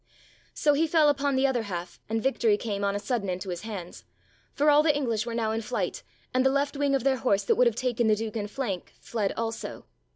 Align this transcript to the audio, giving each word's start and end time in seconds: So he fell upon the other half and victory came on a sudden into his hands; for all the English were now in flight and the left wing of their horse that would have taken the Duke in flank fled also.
So 0.55 0.73
he 0.73 0.87
fell 0.87 1.09
upon 1.09 1.35
the 1.35 1.45
other 1.45 1.61
half 1.61 1.99
and 2.09 2.23
victory 2.23 2.57
came 2.57 2.83
on 2.83 2.95
a 2.95 2.99
sudden 2.99 3.29
into 3.29 3.49
his 3.49 3.61
hands; 3.61 4.03
for 4.51 4.71
all 4.71 4.81
the 4.81 4.95
English 4.97 5.27
were 5.27 5.35
now 5.35 5.51
in 5.51 5.61
flight 5.61 6.01
and 6.33 6.43
the 6.43 6.49
left 6.49 6.75
wing 6.75 6.95
of 6.95 7.03
their 7.03 7.17
horse 7.17 7.43
that 7.43 7.53
would 7.53 7.67
have 7.67 7.75
taken 7.75 8.07
the 8.07 8.15
Duke 8.15 8.35
in 8.35 8.47
flank 8.47 8.95
fled 8.99 9.31
also. 9.37 9.85